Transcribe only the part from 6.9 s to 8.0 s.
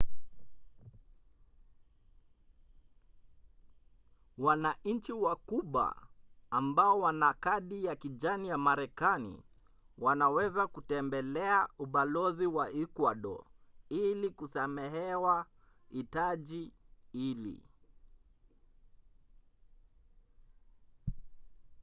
wana kadi ya